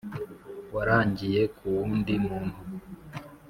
[0.75, 2.59] warangiye ku wundi muntu